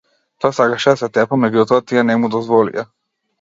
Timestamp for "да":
0.95-0.99